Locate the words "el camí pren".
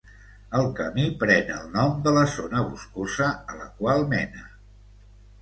0.59-1.51